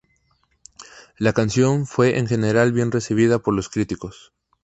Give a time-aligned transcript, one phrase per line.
[1.19, 4.33] La canción fue en general bien recibida por los críticos.